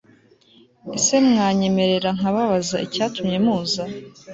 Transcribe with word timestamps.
ese 0.97 1.15
mwanyemerera 1.27 2.09
nkababaza 2.17 2.77
icyatumye 2.85 3.37
muza 3.45 3.83